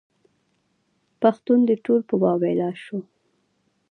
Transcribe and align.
پښتون 1.21 1.59
دې 1.67 1.75
ټول 1.85 2.01
په 2.09 2.15
واویلا 2.23 2.69
شو. 2.83 2.99